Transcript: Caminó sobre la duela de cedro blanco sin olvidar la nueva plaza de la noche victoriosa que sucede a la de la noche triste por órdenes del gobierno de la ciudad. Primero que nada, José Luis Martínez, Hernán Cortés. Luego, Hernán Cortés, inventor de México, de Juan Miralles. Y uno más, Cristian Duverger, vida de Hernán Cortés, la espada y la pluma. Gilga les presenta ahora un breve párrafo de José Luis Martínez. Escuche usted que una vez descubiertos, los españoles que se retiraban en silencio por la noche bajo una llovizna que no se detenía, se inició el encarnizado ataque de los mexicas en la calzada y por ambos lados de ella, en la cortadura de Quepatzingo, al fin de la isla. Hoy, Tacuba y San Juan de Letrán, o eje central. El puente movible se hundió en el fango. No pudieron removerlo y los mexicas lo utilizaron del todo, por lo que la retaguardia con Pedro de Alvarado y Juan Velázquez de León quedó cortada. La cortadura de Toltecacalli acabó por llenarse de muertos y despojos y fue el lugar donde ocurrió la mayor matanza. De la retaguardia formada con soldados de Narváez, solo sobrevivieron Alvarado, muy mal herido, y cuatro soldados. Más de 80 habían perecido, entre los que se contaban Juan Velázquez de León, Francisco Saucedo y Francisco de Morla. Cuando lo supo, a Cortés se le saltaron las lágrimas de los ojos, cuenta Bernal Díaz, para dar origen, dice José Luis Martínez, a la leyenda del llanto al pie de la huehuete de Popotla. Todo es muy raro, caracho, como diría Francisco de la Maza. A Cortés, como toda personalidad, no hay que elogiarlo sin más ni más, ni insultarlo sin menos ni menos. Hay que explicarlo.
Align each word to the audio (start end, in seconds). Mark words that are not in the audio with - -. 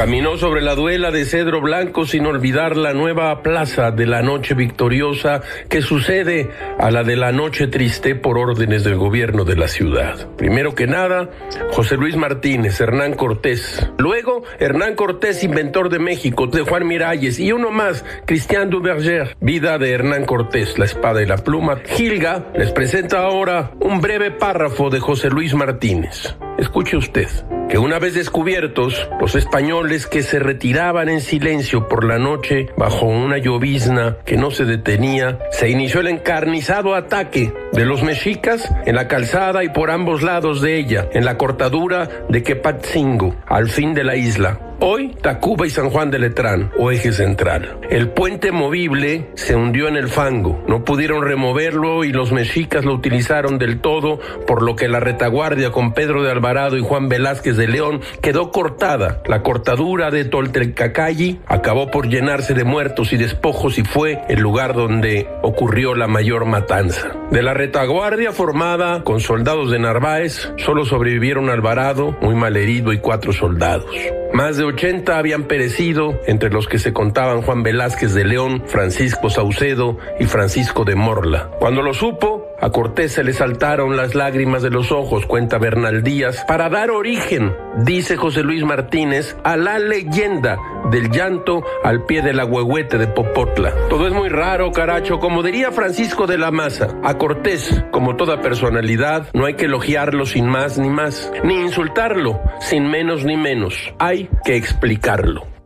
Caminó 0.00 0.38
sobre 0.38 0.62
la 0.62 0.74
duela 0.74 1.10
de 1.10 1.26
cedro 1.26 1.60
blanco 1.60 2.06
sin 2.06 2.24
olvidar 2.24 2.74
la 2.74 2.94
nueva 2.94 3.42
plaza 3.42 3.90
de 3.90 4.06
la 4.06 4.22
noche 4.22 4.54
victoriosa 4.54 5.42
que 5.68 5.82
sucede 5.82 6.48
a 6.78 6.90
la 6.90 7.04
de 7.04 7.16
la 7.16 7.32
noche 7.32 7.66
triste 7.66 8.14
por 8.14 8.38
órdenes 8.38 8.82
del 8.82 8.96
gobierno 8.96 9.44
de 9.44 9.56
la 9.56 9.68
ciudad. 9.68 10.26
Primero 10.38 10.74
que 10.74 10.86
nada, 10.86 11.28
José 11.72 11.98
Luis 11.98 12.16
Martínez, 12.16 12.80
Hernán 12.80 13.12
Cortés. 13.12 13.90
Luego, 13.98 14.42
Hernán 14.58 14.94
Cortés, 14.94 15.44
inventor 15.44 15.90
de 15.90 15.98
México, 15.98 16.46
de 16.46 16.62
Juan 16.62 16.88
Miralles. 16.88 17.38
Y 17.38 17.52
uno 17.52 17.70
más, 17.70 18.02
Cristian 18.24 18.70
Duverger, 18.70 19.36
vida 19.42 19.76
de 19.76 19.90
Hernán 19.90 20.24
Cortés, 20.24 20.78
la 20.78 20.86
espada 20.86 21.20
y 21.22 21.26
la 21.26 21.36
pluma. 21.36 21.76
Gilga 21.84 22.46
les 22.54 22.72
presenta 22.72 23.18
ahora 23.18 23.72
un 23.80 24.00
breve 24.00 24.30
párrafo 24.30 24.88
de 24.88 24.98
José 24.98 25.28
Luis 25.28 25.52
Martínez. 25.52 26.38
Escuche 26.56 26.96
usted 26.96 27.28
que 27.70 27.78
una 27.78 28.00
vez 28.00 28.14
descubiertos, 28.14 29.08
los 29.20 29.36
españoles 29.36 30.08
que 30.08 30.22
se 30.22 30.40
retiraban 30.40 31.08
en 31.08 31.20
silencio 31.20 31.86
por 31.86 32.04
la 32.04 32.18
noche 32.18 32.66
bajo 32.76 33.06
una 33.06 33.38
llovizna 33.38 34.16
que 34.24 34.36
no 34.36 34.50
se 34.50 34.64
detenía, 34.64 35.38
se 35.52 35.70
inició 35.70 36.00
el 36.00 36.08
encarnizado 36.08 36.96
ataque 36.96 37.52
de 37.72 37.86
los 37.86 38.02
mexicas 38.02 38.68
en 38.86 38.96
la 38.96 39.06
calzada 39.06 39.62
y 39.62 39.68
por 39.68 39.90
ambos 39.92 40.22
lados 40.22 40.60
de 40.60 40.78
ella, 40.78 41.08
en 41.12 41.24
la 41.24 41.38
cortadura 41.38 42.08
de 42.28 42.42
Quepatzingo, 42.42 43.36
al 43.46 43.68
fin 43.68 43.94
de 43.94 44.04
la 44.04 44.16
isla. 44.16 44.69
Hoy, 44.82 45.14
Tacuba 45.20 45.66
y 45.66 45.70
San 45.70 45.90
Juan 45.90 46.10
de 46.10 46.18
Letrán, 46.18 46.70
o 46.78 46.90
eje 46.90 47.12
central. 47.12 47.78
El 47.90 48.08
puente 48.08 48.50
movible 48.50 49.28
se 49.34 49.54
hundió 49.54 49.88
en 49.88 49.96
el 49.96 50.08
fango. 50.08 50.64
No 50.66 50.86
pudieron 50.86 51.22
removerlo 51.22 52.02
y 52.02 52.12
los 52.12 52.32
mexicas 52.32 52.86
lo 52.86 52.94
utilizaron 52.94 53.58
del 53.58 53.80
todo, 53.80 54.20
por 54.46 54.62
lo 54.62 54.76
que 54.76 54.88
la 54.88 54.98
retaguardia 54.98 55.70
con 55.70 55.92
Pedro 55.92 56.22
de 56.22 56.30
Alvarado 56.30 56.78
y 56.78 56.80
Juan 56.80 57.10
Velázquez 57.10 57.58
de 57.58 57.68
León 57.68 58.00
quedó 58.22 58.50
cortada. 58.50 59.20
La 59.26 59.42
cortadura 59.42 60.10
de 60.10 60.24
Toltecacalli 60.24 61.40
acabó 61.46 61.90
por 61.90 62.08
llenarse 62.08 62.54
de 62.54 62.64
muertos 62.64 63.12
y 63.12 63.18
despojos 63.18 63.76
y 63.76 63.84
fue 63.84 64.22
el 64.30 64.40
lugar 64.40 64.72
donde 64.72 65.28
ocurrió 65.42 65.94
la 65.94 66.06
mayor 66.06 66.46
matanza. 66.46 67.12
De 67.30 67.42
la 67.42 67.52
retaguardia 67.52 68.32
formada 68.32 69.04
con 69.04 69.20
soldados 69.20 69.70
de 69.70 69.78
Narváez, 69.78 70.54
solo 70.56 70.86
sobrevivieron 70.86 71.50
Alvarado, 71.50 72.16
muy 72.22 72.34
mal 72.34 72.56
herido, 72.56 72.94
y 72.94 72.98
cuatro 72.98 73.34
soldados. 73.34 73.94
Más 74.32 74.56
de 74.56 74.64
80 74.64 75.18
habían 75.18 75.44
perecido, 75.44 76.20
entre 76.26 76.50
los 76.50 76.68
que 76.68 76.78
se 76.78 76.92
contaban 76.92 77.42
Juan 77.42 77.62
Velázquez 77.62 78.14
de 78.14 78.24
León, 78.24 78.62
Francisco 78.66 79.28
Saucedo 79.28 79.98
y 80.20 80.24
Francisco 80.24 80.84
de 80.84 80.94
Morla. 80.94 81.50
Cuando 81.58 81.82
lo 81.82 81.92
supo, 81.94 82.39
a 82.60 82.70
Cortés 82.70 83.12
se 83.12 83.24
le 83.24 83.32
saltaron 83.32 83.96
las 83.96 84.14
lágrimas 84.14 84.62
de 84.62 84.70
los 84.70 84.92
ojos, 84.92 85.26
cuenta 85.26 85.58
Bernal 85.58 86.02
Díaz, 86.02 86.44
para 86.46 86.68
dar 86.68 86.90
origen, 86.90 87.54
dice 87.78 88.16
José 88.16 88.42
Luis 88.42 88.64
Martínez, 88.64 89.36
a 89.44 89.56
la 89.56 89.78
leyenda 89.78 90.58
del 90.90 91.10
llanto 91.10 91.62
al 91.84 92.04
pie 92.04 92.22
de 92.22 92.32
la 92.32 92.44
huehuete 92.44 92.98
de 92.98 93.06
Popotla. 93.06 93.72
Todo 93.88 94.06
es 94.06 94.12
muy 94.12 94.28
raro, 94.28 94.72
caracho, 94.72 95.18
como 95.18 95.42
diría 95.42 95.70
Francisco 95.72 96.26
de 96.26 96.38
la 96.38 96.50
Maza. 96.50 96.88
A 97.02 97.16
Cortés, 97.18 97.84
como 97.90 98.16
toda 98.16 98.40
personalidad, 98.40 99.28
no 99.34 99.46
hay 99.46 99.54
que 99.54 99.66
elogiarlo 99.66 100.26
sin 100.26 100.46
más 100.46 100.78
ni 100.78 100.90
más, 100.90 101.32
ni 101.44 101.54
insultarlo 101.54 102.40
sin 102.60 102.90
menos 102.90 103.24
ni 103.24 103.36
menos. 103.36 103.94
Hay 103.98 104.28
que 104.44 104.56
explicarlo. 104.56 105.59